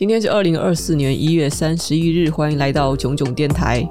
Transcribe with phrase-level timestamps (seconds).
[0.00, 3.86] 今天是二零二四年一月三十一日，欢迎来到囧囧电台。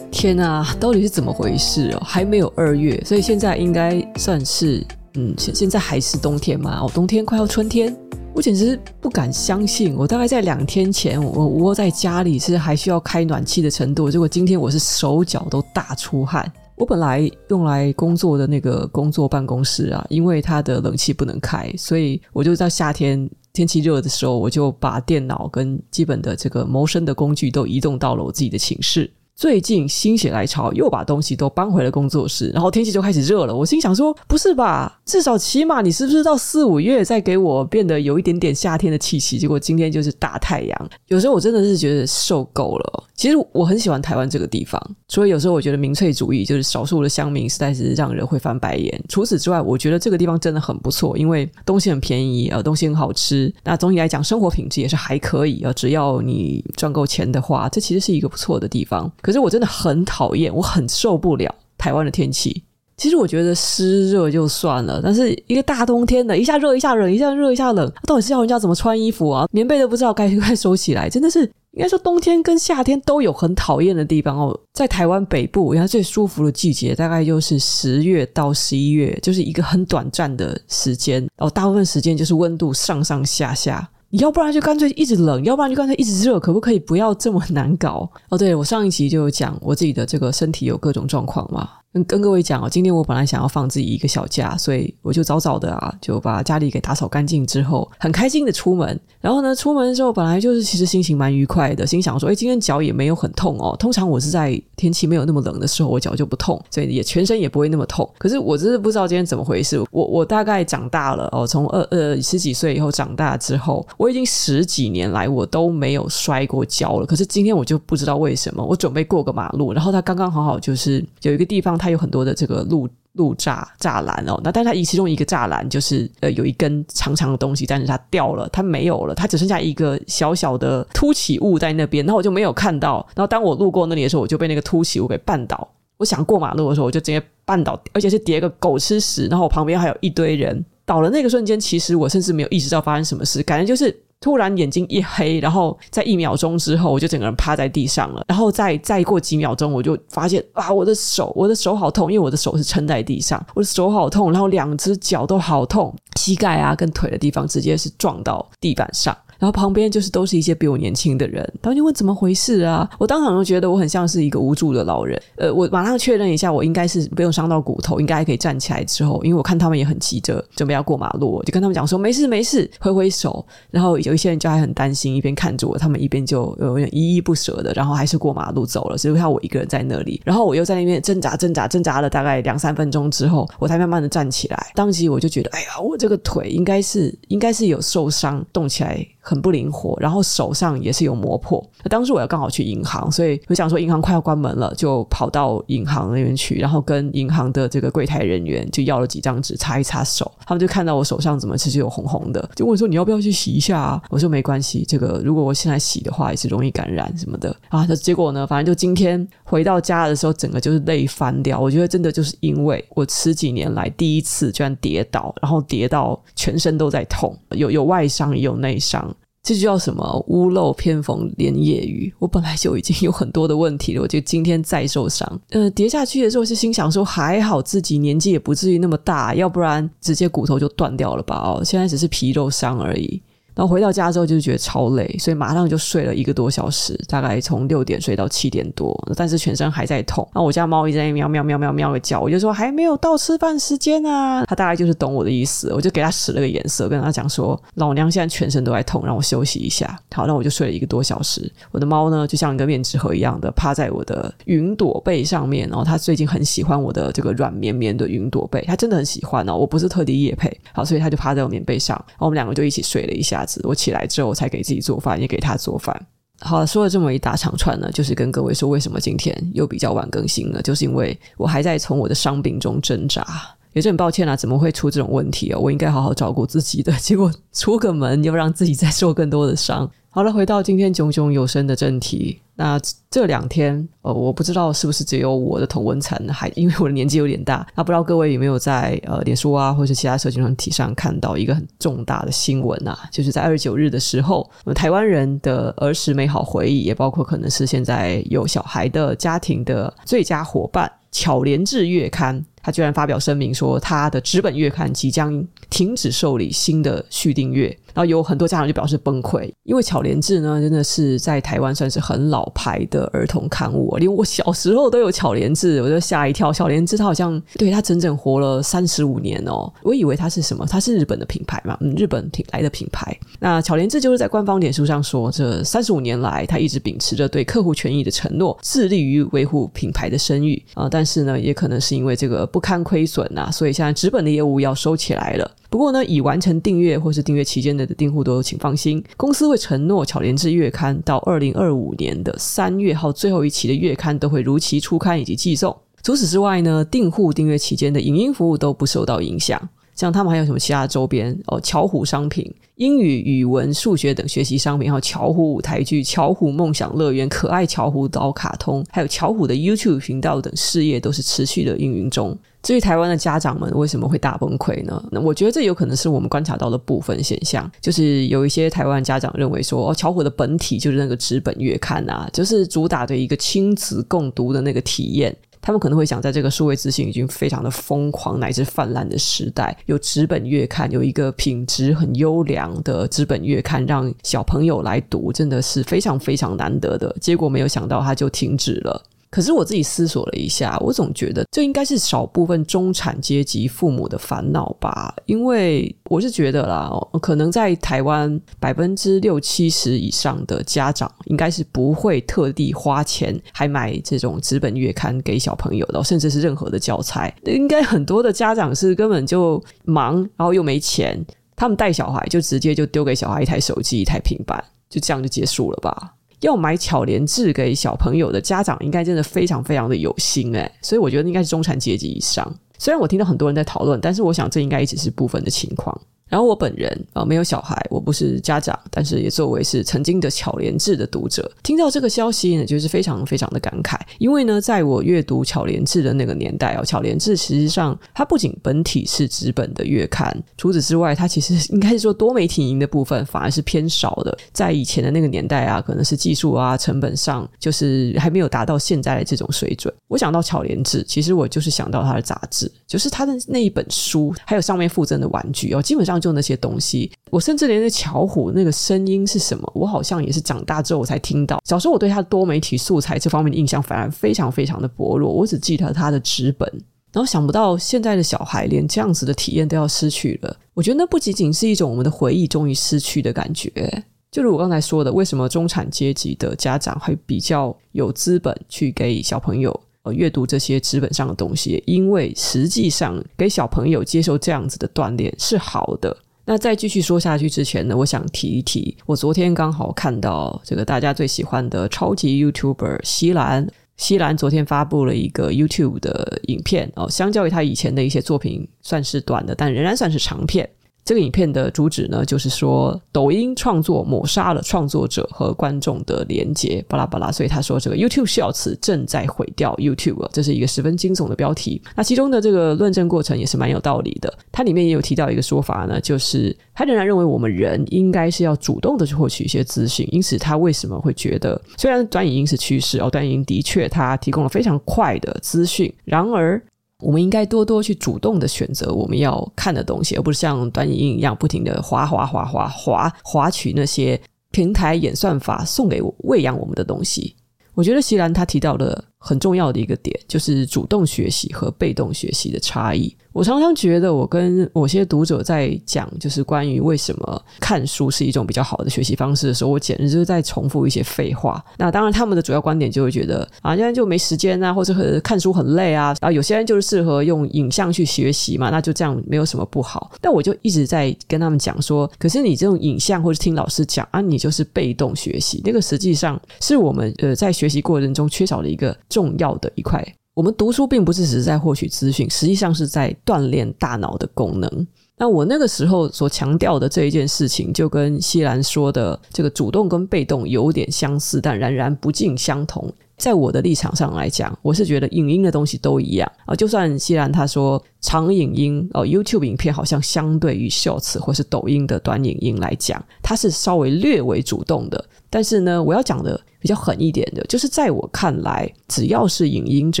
[0.10, 2.00] 天啊，到底是怎么回事哦？
[2.02, 4.82] 还没有二月，所以现在应该算是
[5.16, 6.80] 嗯，现现在还是冬天嘛？
[6.80, 7.94] 哦，冬天快要春天，
[8.32, 16.50] 我简直不敢相信，我大概在两天前，我窝在家里是还需要开暖气的程度，结果今天我是手脚都大出汗。
[16.76, 29.10] 我本来用来工作的那个工作办公室啊，因为它的冷气不能开，所以我就在夏天天气热的时候，我就把电脑跟基本的这个谋生的工具都移动到了我自己的寝室。
[29.40, 33.56] 最近心血来潮，又把东西都搬回了工作室，然后天气就开始热了。
[33.56, 35.00] 我心想说：“不是吧？
[35.06, 40.90] 至少起码你是不是到四五月再给我变得有一点点夏天的气息？”结果今天就是大太阳。
[41.06, 43.04] 有时候我真的是觉得受够了。
[43.14, 49.02] 其实我很喜欢台湾这个地方，所以有时候我觉得民粹主义就是少数的乡民实在是让人会翻白眼。
[49.08, 53.50] 除此之外，我觉得这个地方真的很不错，因为东西很便宜啊，东西很好吃。
[53.64, 59.10] 那总体来讲，生活品质也是还可以啊，只要你赚够钱的话，这其实是一个不错的地方。
[59.30, 62.64] 可是我真的很讨厌，我很受不了台湾的天气。
[62.96, 69.46] 其实我觉得湿热就算了，但是一个大冬天的，一下热一下冷，一下热一下冷，到底是要人家怎么穿衣服啊？
[69.52, 74.60] 棉被都不知道该不该收起来，真的是应该说冬天跟夏天都有很讨厌的地方哦。
[74.74, 83.88] 在台湾北部，应该最舒服的季节大概就是十月到十一月，就是一个很短暂的时间，然后大部分时间就是温度上上下下。
[84.10, 88.10] 你要不然就干脆一直冷，要不然就干脆一直热，可不可以不要这么难搞？
[88.28, 91.68] 哦，对，我上一集就讲我自己的这个身体有各种状况嘛。
[91.92, 98.98] 跟跟各位讲哦，今天我本来想要放自己一个小假，所以我就早早的啊，就把家里给打扫干净之后，很开心的出门。
[99.20, 103.76] 然后呢，出门的时候本来就是其实心情蛮愉快的，心想说，哎，今天脚也没有很痛哦。
[103.76, 108.08] 通常我是在天气没有那么冷的时候，我脚就不痛，所以也全身也不会那么痛。
[108.18, 109.80] 可是我真是不知道今天怎么回事。
[109.90, 117.06] 我我大概长大了哦，从二呃十几岁以后长大之后，我已经十几年来我都没有摔过跤了。
[117.06, 121.79] 可是今天我就不知道为什么，我准备过个马路，然后它刚刚好好就是有一个地方。
[121.80, 133.04] 它有很多的这个路路栅栅栏哦，那但是它一其中一个栅栏就是呃有一根长长的东西，但是它掉了，它没有了，它只剩下一个小小的凸起物在那边，然后我就没有看到。
[133.16, 135.66] 然后当我路过那里的时候，我就被那个凸起物给绊倒。
[135.96, 139.26] 我想过马路的时候，我就直接绊倒，而且是跌个狗吃屎。
[139.26, 141.10] 然后我旁边还有一堆人倒了。
[141.10, 143.94] 那个瞬间，其实我甚至没有意识到发生什么事，感觉就是。
[144.20, 148.22] 突然眼睛一黑，然后在一秒钟之后，我就整个人趴在地上了。
[148.28, 159.16] 然后再再过几秒钟，我就发现啊，我的手，我的手好痛，因为我的手是撑在地上，我的手好痛，然后两只脚都好痛，膝盖啊跟腿的地方直接是撞到地板上。
[159.40, 162.88] 然后旁边就是都是一些比我年轻的人，他们就问怎么回事啊？
[162.98, 165.20] 我当场就觉得我很像是一个无助的老人。
[165.36, 168.84] 呃，我马上确认一下，我应该是不用伤到骨头，应该还可以站起来。
[168.84, 173.44] 之后，因为我看他们也很急着准备要过马路，我就跟他们讲说没事没事，挥挥手。
[173.70, 180.20] 然后有一些人就还很担心，一边看着我，他们一边就有点依依不舍的，然后还是过马路走了，只留下我一个人在那里。
[180.24, 184.72] 然后我又在那边挣扎挣扎挣扎了大概两三分钟之后，我才慢慢的站起来。
[184.74, 189.06] 当时我就觉得，哎呀，我这个腿应该是应该是有受伤，动起来。
[189.20, 191.64] 很不灵活，然后手上也是有磨破。
[191.84, 200.30] 那当时我要刚好去银行，所以我想说银行快要关门了，就跑到银行那边去，然后跟银行的这个柜台人员就要了几张纸擦一擦手。
[200.46, 204.02] 他们就看到我手上怎么其实有红红的，就问说，你要不要去洗一下啊？
[204.08, 207.86] 我说没关系，这个如果我现在洗的话也是容易感染什么的啊。
[207.88, 211.58] 那结果呢，反正就今天回到家的时候，整个就是累翻掉。
[211.58, 219.14] 我觉得真的就是因为我十几年来第一次居然跌倒，然后跌到全身都在痛，有有外伤也有内伤。
[219.42, 222.12] 这就叫什么屋漏偏逢连夜雨。
[222.18, 225.40] 我本来就已经有很多的问题了，我就今天再受伤。
[225.48, 231.36] 呃，跌下去的时候是心想说，还好自己年纪也不至于那么大，要不然直接骨头就断掉了吧？
[231.36, 233.20] 哦，现在只是皮肉伤而已。
[233.60, 240.26] 然后回到家之后就是觉得超累，所以马上就睡了一个多小时，大概从六点睡到七点多，但是全身还在痛。
[240.32, 244.46] 然后我家猫一直在喵喵喵喵喵的叫，我就说还没有到吃饭时间啊。
[244.46, 249.94] 它大概就是懂我的意思，我就给它使了个眼色，跟它讲说老娘现在全身都在痛，让我休息一下。
[250.14, 251.52] 好，那我就睡了一个多小时。
[251.70, 259.54] 我的猫呢，就像一个面纸盒一样的趴在我的云朵被上面，然后它最近很喜欢我的这个软绵绵的云朵被，它真的很喜欢哦。
[259.54, 266.06] 我不是特地夜配，好，所以它就趴在我棉被上，然后我们两个就一起睡了一下我起来之后，才给自己做饭，也给他做饭。
[266.40, 273.26] 好了，说了这么一大长串呢，就是跟各位说，为什么今天又比较晚更新了，就是因为我还在从我的伤病中挣扎。
[273.72, 275.60] 也是很抱歉啊，怎么会出这种问题哦？
[275.60, 279.88] 我应该好好照顾自己的，结果出个门又让自己再受更多的伤。
[280.08, 282.40] 好了，回到今天炯炯有声的正题。
[282.60, 282.78] 那
[283.10, 287.66] 这两天，呃，我不知道是不是只有我的同文层，还因为我的年纪有点大。
[287.74, 293.08] 那不知道各位有没有在呃脸书啊，或者是其他社群媒体上看到一个很重大的新闻啊？
[293.10, 302.44] 就是在二十九日的时候，台湾人的儿时美好回忆，也包括可能是现在有小孩的家庭的最佳伙伴——巧连智月刊。
[302.62, 316.52] 他居然发表声明说，他的纸本月刊即将停止受理新的续订阅，然后有很多家长就表示崩溃，因为巧连智呢，真的是在台湾算是很老牌的儿童刊物，连我小时候都有巧连智，我就吓一跳。
[316.52, 320.66] 巧连智它好像对它整整活了三十五年哦，我以为它是什么？
[320.68, 323.16] 它是日本的品牌嘛，嗯，日本品来的品牌。
[323.38, 330.86] 那巧连智就是在官方脸书上说，这三十五年来，他一直秉持着对客户权益的承诺，致力于维护品牌的声誉啊。
[330.90, 332.49] 但是呢，也可能是因为这个。
[332.50, 335.50] 不堪亏损呐，所以现在纸本的业务要收起来了。
[335.68, 345.76] 不过呢，已完成订阅或是订阅期间的订户都请放心，公司会承诺巧连智月刊到二零二五年的三月号最后一期的月刊都会如期出刊以及寄送。
[346.02, 349.60] 除此之外呢，订户订阅期间的影音服务都不受到影响。
[349.94, 351.60] 像他们还有什么其他周边哦？
[351.60, 362.36] 巧虎商品、英语、语文、数学等学习商品，还有巧虎舞台剧、巧虎梦想乐园、可爱巧虎岛卡通，还有巧虎的 YouTube 频道等事业都是持续的运营中。
[362.62, 365.02] 至于台湾的家长们为什么会大崩溃呢？
[365.10, 375.34] 那我觉得这有可能是我们观察到的部分现象，就是有一些台湾家长认为说，哦，巧虎的本体就是那个纸本月刊啊，就是主打的一个亲子共读的那个体验。
[375.62, 387.14] 他们可能会想，在这个数位资讯已经非常的疯狂乃至泛滥的时代，有纸本月刊，有一个品质很优良的纸本月刊，让小朋友来读，真的是非常非常难得的。
[387.20, 389.02] 结果没有想到，它就停止了。
[389.30, 395.14] 可是我自己思索了一下，我总觉得这应该是少部分中产阶级父母的烦恼吧。
[395.26, 396.90] 因为我是觉得啦，
[397.22, 407.32] 可能在台湾百分之六七十以上的家长，应该是不会特地花钱还买这种纸本月刊给小朋友的，甚至是任何的教材。
[407.44, 411.24] 应该很多的家长是根本就忙，然后又没钱，
[411.54, 416.14] 他们带小孩就直接就丢给小孩一台手机、一台平板，就这样就结束了吧。
[416.40, 422.50] 要买巧连智给小朋友的家长，应该真的非常非常的有心诶，所以我觉得应该是中产阶级以上。
[422.78, 425.98] 虽然我听到很多人在讨论，但是我想这应该也只是部分的情况。
[426.30, 433.98] 然后我本人啊、没有小孩，我不是家长，但是也作为是曾经的巧连智的读者，听到这个消息呢，就是非常非常的感慨。
[434.18, 444.38] 因为呢，在我阅读巧连智的那个年代哦，巧连智实际上它不仅本体是纸本的月刊，除此之外，它其实应该是说多媒体营的部分反而是偏少的。
[444.52, 449.92] 在以前的那个年代啊，可能是技术啊成本上就是还没有达到现在的这种水准。
[450.06, 456.19] 我想到巧连智，其实我就是想到它的杂志，就是它的那一本书，还有上面附赠的玩具哦，基本上。
[456.20, 461.60] 就那些东西，我甚至连那巧虎那个声音是什么，我好像也是长大之后我才听到。
[461.64, 466.70] 小时候我对他的多媒体素材这方面的印象反而非常非常的薄弱，我只记得他的纸本。
[467.12, 474.04] 然后想不到现在的小孩连这样子的体验都要失去了，我觉得那不仅仅是一种我们的回忆终于失去的感觉。
[474.30, 481.82] 就如我刚才说的，为什么中产阶级的家长会比较有资本去给小朋友呃阅读这些纸本上的东西？
[481.86, 486.16] 因为实际上给小朋友接受这样子的锻炼是好的。
[486.46, 500.68] 那在继续说下去之前呢，我想提一提，我昨天刚好看到这个大家最喜欢的超级 YouTuber 西兰，西兰昨天发布了一个 YouTube 的影片哦，相较于他以前的一些作品，算是短的，但仍然算是长片。
[501.10, 507.32] 这个影片的主旨呢，就是说抖音创作抹杀了创作者和观众的连接，巴拉巴拉。
[507.32, 511.82] 所以他说这个 YouTube Shorts 正在毁掉 YouTube，这是一个十分惊悚的标题。
[511.96, 514.32] 那其中的这个论证过程也是蛮有道理的。
[514.52, 520.08] 它里面也有提到一个说法呢，就是他仍然认为我们人应该是要主动的去获取一些资讯。
[520.12, 526.62] 因此，他为什么会觉得，虽然短影音是趋势哦，短影音的确它提供了非常快的资讯，然而。
[527.00, 537.34] 我们应该多多去主动的选择我们要看的东西，而不是像短影音一样不停的滑滑滑滑滑滑取那些平台演算法送给我喂养我们的东西。
[537.74, 543.16] 我觉得席兰他提到的很重要的一个点，就是主动学习和被动学习的差异。
[543.32, 551.64] 我常常觉得，我跟某些读者在讲，就是关于为什么看书是一种比较好的学习方式的时候，我简直就是在重复一些废话。
[551.78, 556.14] 那当然，他们的主要观点就会觉得啊，现在就没时间啊，或者看书很累啊。
[556.20, 560.10] 然后有些人就是适合用影像去学习嘛，那就这样没有什么不好。
[560.20, 570.04] 但我就一直在跟他们讲说，可是你这种影像或者听老师讲啊，你就是被动学习，那个实际上是我们呃在学习过程中缺少的一个重要的一块。
[570.40, 574.86] 我们读书并不是只是在获取资讯，实际上是在锻炼大脑的功能。
[575.20, 582.90] 那我那个时候所强调的这一件事情，就跟西兰说的这个主动跟被动有点相似，但然然不尽相同。
[583.18, 586.54] 在我的立场上来讲，我是觉得影音的东西都一样啊。
[586.54, 595.04] 就算西兰他说长影音哦，YouTube 影片好像相对于 Shorts 或是抖音的短影音来讲，它是稍微略为主动的。
[595.28, 600.00] 但是呢，我要讲的比较狠一点的，就是在我看来，只要是影音，只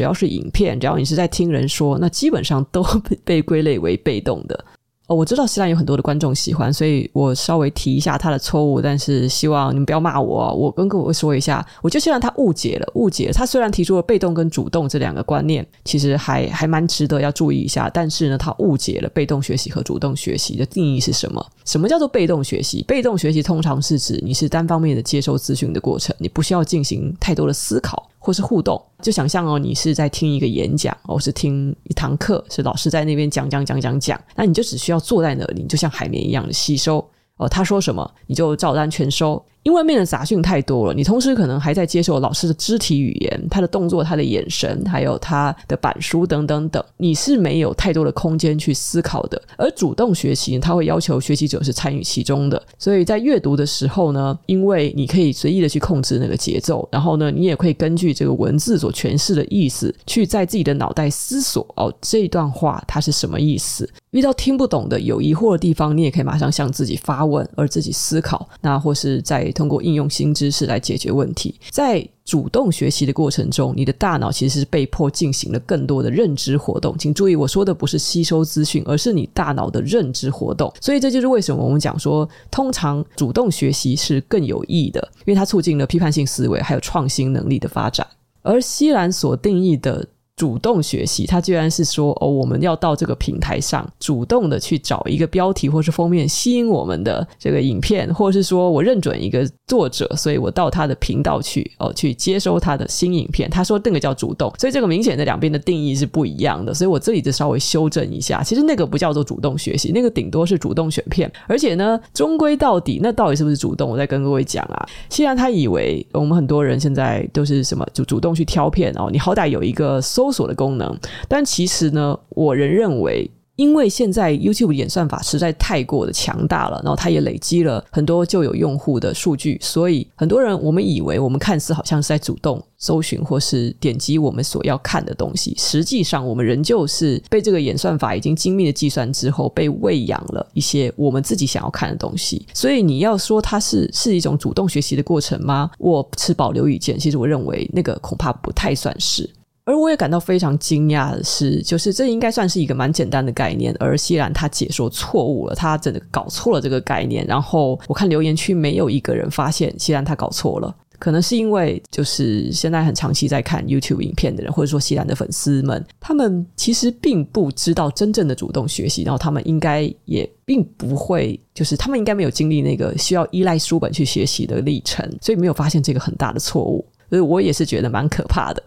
[0.00, 2.82] 要是影片，只要你是在听人说，那基本上都
[3.22, 4.64] 被归类为被动的。
[5.10, 10.54] 哦，我知道希兰有很多的观众喜欢，所以我稍微提一下他的错误，但是希望你们不要骂我。
[10.54, 13.32] 我跟各位说一下，我就希望他误解了，误解了。
[13.32, 21.44] 他虽然提出了被动跟主动这两个观念，其实还还蛮值得要注意一下，但是呢，他误解了被动学习和主动学习的定义是什么？
[21.64, 22.84] 什么叫做被动学习？
[22.86, 28.08] 被动学习通常是指你是单方面的接收资讯的过程，你不需要进行太多的思考。
[28.30, 37.04] 或是互动，就想象哦，你是在听一个演讲，或是听一堂课，是老师在那边讲讲讲讲讲，那你就只需要坐在那里，你就像海绵一样的吸收。
[37.38, 39.44] 哦，他说什么你就照单全收。
[39.62, 49.40] 因为外面的杂讯太多了，你同时可能还在接受老师的肢体语言、他的动作、他的眼神，还有他的板书等等等，你是没有太多的空间去思考的。
[49.58, 63.86] 而主动学习，他会要求学习者是参与其中的，所以在阅读的时候呢，因为你可以随意的去控制那个节奏，然后呢，你也可以根据这个文字所诠释的意思，去在自己的脑袋思索哦，这段话它是什么意思。
[64.12, 69.49] 遇到听不懂的、有疑惑的地方，你也可以马上向自己发问，而自己思考，那或是在。
[69.52, 76.96] 通过应用新知识来解决问题，在主动学习的过程中，你的大脑其实是被迫进行了更多的认知活动。
[76.98, 80.72] 请注意，我说的不是吸收资讯，而是你大脑的认知活动。
[80.80, 88.06] 所以这就是为什么我们讲说，通常主动学习是更有益的，因为它促进了批判性思维还有创新能力的发展。
[88.42, 90.06] 而西兰所定义的。
[90.40, 103.50] 主动学习，他居然是说哦，我们要到这个平台上主动的去找一个标题或是封面吸引我们的这个影片，或者是说我认准一个作者，所以我到他的频道去哦，去接收他的新影片。
[103.50, 106.72] 他说那个叫主动，所以这个明显的两边的定义是不一样的。
[106.72, 111.30] 所以我这里就稍微修正一下，其实那个不叫做主动学习，那个顶多是主动选片。
[111.46, 113.90] 而且呢，终归到底，那到底是不是主动？
[113.90, 114.88] 我再跟各位讲啊。
[115.10, 120.29] 既然他以为我们很多人现在都是什么就主动去挑片哦，你好歹有一个搜。
[120.30, 120.96] 搜索的功能，
[121.26, 142.46] 但其实呢，我仍认为，因为现在 YouTube 演算法实在太过的强大了，然后它也累积了很多旧有用户的数据，所以很多人我们以为我们看似好像是在主动搜寻或是点击我们所要看的东西，实际上我们仍旧是被这个演算法已经精密的计算之后，被喂养了一些我们自己想要看的东西。
[142.54, 145.70] 所以你要说它是是一种主动学习的过程吗？
[145.78, 146.96] 我持保留意见。
[146.96, 149.28] 其实我认为那个恐怕不太算是。
[149.70, 157.24] 而我也感到非常惊讶的是，就是这应该算是一个蛮简单的概念，而西兰他解说错误了，他真的搞错了这个概念。
[157.28, 176.84] 然后我看留言区没有一个人发现西兰他搞错了，可能是因为就是现在很长期在看 YouTube 影片的人，或者说西兰的粉丝们，他们其实并不知道真正的主动学习，然后他们应该也并不会，就是他们应该没有经历那个需要依赖书本去学习的历程，所以没有发现这个很大的错误。
[177.08, 178.62] 所以我也是觉得蛮可怕的。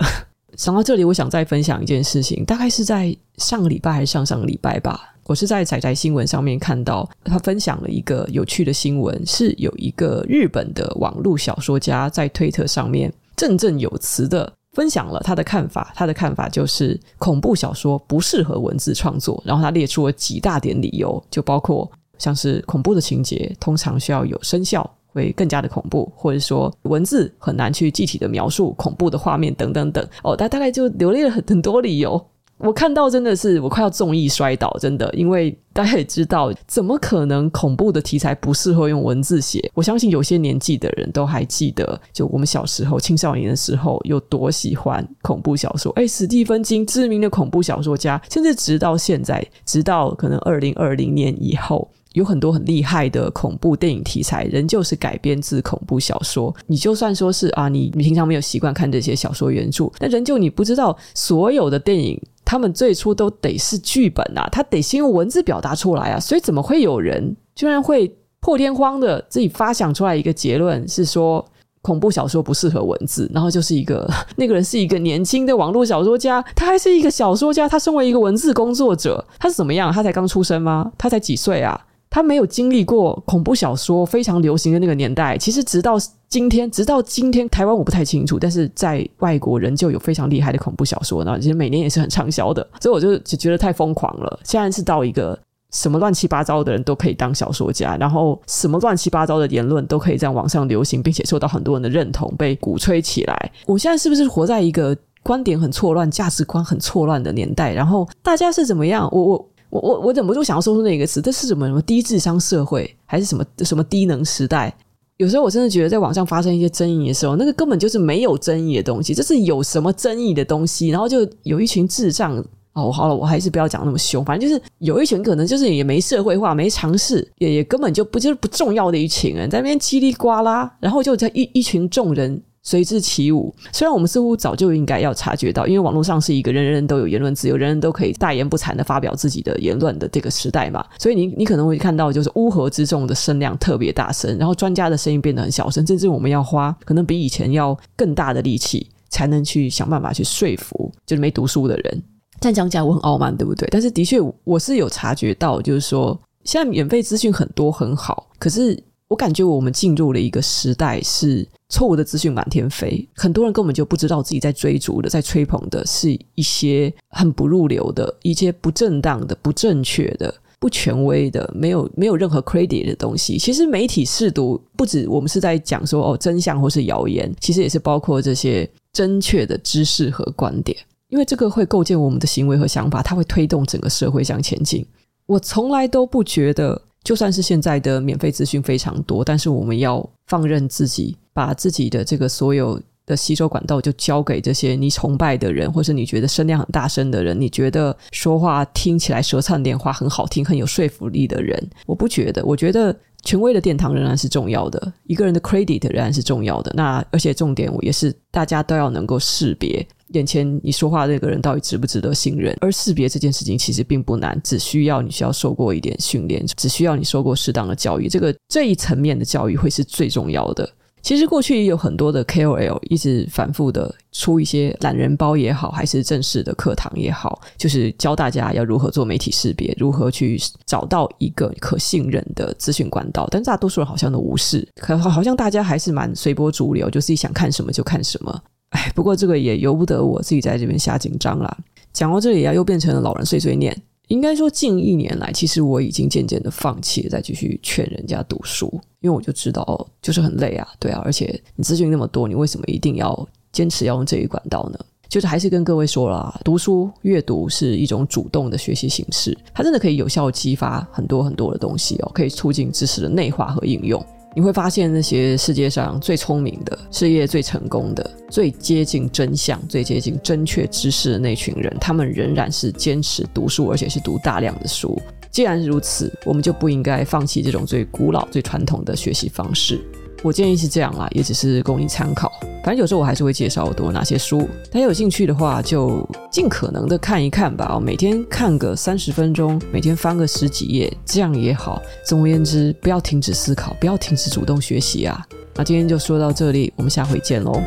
[0.55, 5.13] 想到这里，我想再分享一件事情，大概是在上个礼拜还是上上个礼拜吧。
[5.25, 15.93] 我是在仔仔新闻上面看到他分享了一个有趣的新闻，是有一个日本的网络小说家在推特上面振振有词的分享了他的看法。
[15.95, 24.87] 他的看法就是恐怖小说不适合文字创作，然后他列出了几大点理由，就包括像是恐怖的情节通常需要有声效。
[25.13, 30.05] 会更加的恐怖，或者说文字很难去具体的描述恐怖的画面等等等。
[30.23, 32.23] 哦，他大概就罗列了很很多理由。
[32.59, 39.69] 我看到真的是我快要重意摔倒，真的，因为大家也知道，怎么可能恐怖的题材不适合用文字写？
[39.73, 45.91] 我相信有些年纪的人都还记得，就我们小时候、青少年的时候有多喜欢恐怖小说。
[45.93, 51.89] 哎，史蒂芬金，知名的恐怖小说家，甚至直到现在，直到可能二零二零年以后。
[52.13, 56.55] 有很多很厉害的恐怖电影题材，仍旧是改编自恐怖小说。
[56.67, 66.19] 你就算说是啊，你你平常没有习惯看这些小说原著，但仍旧你不知道，所有的电影他们最初都得是剧本啊，他得先用文字表达出来啊。
[66.19, 71.43] 所以怎么会有人居然会破天荒的自己发想出来一个结论，是说
[71.81, 73.29] 恐怖小说不适合文字？
[73.33, 79.91] 然后就是一个 那个人是一个年轻的网络小说家，他还是一个小说家，他身为一个文字工作者，他是怎么样？
[79.91, 80.91] 他才刚出生吗？
[80.97, 81.79] 他才几岁啊？
[82.13, 85.95] 他没有经历过恐怖小说非常流行的那个年代，其实直到
[86.29, 94.39] 今天，直到今天，台湾我不太清楚，但是在外国仍旧有非常厉害的恐怖小说，然后其实每年也是很畅销的，所以我就就觉得太疯狂了。
[94.43, 95.35] 现在是到一个
[95.71, 103.51] 什么乱七八糟的人都可以当小说家，然后什么乱七八糟的言论都可以在网上流行，并且受到很多人的认同，被鼓吹起来。
[103.65, 107.73] 我现在是不是活在一个观点很错乱、价值观很错乱的年代？
[107.73, 109.09] 然后大家是怎么样？
[109.11, 109.49] 我我。
[109.73, 114.71] 我我我忍不住想要说出那个词，这是什么什么低智商社会，还是什么什么低能时代？
[115.17, 120.89] 有时候我真的觉得，在网上发生一些争议的时候，那个根本就是没有争议的东西，这是有什么争议的东西？
[120.89, 122.37] 然后就有一群智障
[122.73, 132.39] 哦，好了，我还是不要讲那么凶，反正就是有一群可能就是也没社会化、没尝试，也也根本就不就是不重要的一群人，在那边叽里呱啦，然后就在一一群众人。
[132.63, 133.53] 随之起舞。
[133.71, 140.83] 虽然我们似乎早就应该要察觉到，因为网络上是一个人人都有言论自由，人人都可以大言不惭的发表自己的言论的这个时代嘛。
[140.97, 152.03] 所以你你可能会看到，就是乌合之众的声量特别大声，然后专家的声音变得很小声，甚至我们要花可能比以前要更大的力气，才能去想办法去说服就是没读书的人。
[152.39, 153.67] 这样讲起来我很傲慢，对不对？
[153.71, 158.77] 但是的确我是有察觉到，就是说现在免费资讯很多很好，可是
[159.13, 161.47] 我感觉我们进入了一个时代是。
[161.69, 173.39] 错误的资讯满天飞，很多人根本就不知道自己在追逐的、在吹捧的是一些很不入流的、一些不正当的、不正确的、不权威的、没有没有任何 credit 的东西。
[173.39, 180.77] 其实媒体试读不止我们是在讲说哦真相或是谣言，其实也是包括这些正确的知识和观点，
[181.09, 184.85] 因为这个会构建我们的行为和想法，它会推动整个社会向前进。
[185.25, 191.17] 我从来都不觉得，就算是现在的免费资讯非常多，但是我们要放任自己。
[191.35, 201.59] 把自己的这个所有的吸收管道就交给这些你崇拜的人，或是你觉得声量很大声的人，你觉得说话听起来舌灿莲花很好听、很有说服力的人。
[201.87, 206.71] 我不觉得，我觉得权威的殿堂仍然是重要的，一个人的 credit 仍然是重要的。
[206.75, 212.55] 那而且重点，我也是大家都要能够识别眼前你说话的那个人到底值不值得信任。
[212.61, 218.07] 而识别这件事情其实并不难，只需要你需要受过一点训练，只需要你受过适当的教育。
[218.07, 220.69] 这个这一层面的教育会是最重要的。
[221.01, 233.27] 其实过去也有很多的 KOL 一直反复的出一些懒人包也好，还是正式的课堂也好，就是教大家要如何做媒体识别，如何去找到一个可信任的资讯管道。
[233.29, 238.41] 但大多数人好像都无视，可好像大家还是蛮随波逐流，就自己想看什么就看什么。
[238.73, 241.57] 哎，不过这个也由不得我自己在这边瞎紧张啦。
[241.91, 243.75] 讲到这里啊，又变成了老人碎碎念。
[244.09, 254.79] 应该说，近一年来，其实我已经渐渐的放弃再继续劝人家读书，因为我就知道，就是很累啊，对啊，而且你资讯那么多，你为什么一定要坚持要用这一管道呢？
[255.07, 264.03] 就是还是跟各位说了，啊读书阅读是一种主动的学习形式，它真的可以有效激发很多很多的东西哦，可以促进知识的内化和应用。
[264.35, 274.99] 你会发现，那些世界上最聪明的、事业最成功的、最接近真相、最接近正确知识的那群人，他们仍然是坚持读书，而且是读大量的书。
[275.29, 279.79] 既然如此，我们就不应该放弃这种最古老、最传统的学习方式。
[280.23, 282.31] 我建议是这样啦，也只是供你参考。
[282.63, 287.77] 反正有时候我还是会介绍我读哪些书，大家有兴趣的话就尽可能的看一看吧。
[287.77, 291.81] 每天看个三十分钟，每天翻个十几页，这样也好。
[292.07, 295.21] 总而言之，不要停止思考，不要停止主动学习啊。
[295.55, 297.61] 那今天就说到这里，我们下回见喽。